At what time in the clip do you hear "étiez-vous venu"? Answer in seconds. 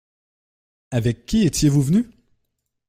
1.45-2.09